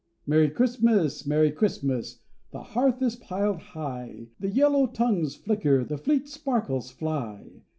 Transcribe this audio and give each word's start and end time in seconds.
Merry 0.25 0.49
Christmas! 0.49 1.27
Merry 1.27 1.51
Christmas! 1.51 2.21
the 2.49 2.63
hearth 2.63 3.03
is 3.03 3.15
piled 3.17 3.59
high. 3.59 4.29
The 4.39 4.49
yellow 4.49 4.87
tongues 4.87 5.35
flicker, 5.35 5.83
the 5.85 5.99
fleet 5.99 6.27
sparkles 6.27 6.89
fly. 6.89 7.59